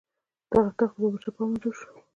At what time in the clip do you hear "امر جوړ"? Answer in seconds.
1.43-1.73